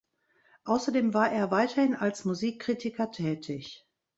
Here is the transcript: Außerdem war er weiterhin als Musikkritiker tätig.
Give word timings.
Außerdem 0.63 1.13
war 1.13 1.31
er 1.31 1.51
weiterhin 1.51 1.93
als 1.93 2.25
Musikkritiker 2.25 3.11
tätig. 3.11 3.85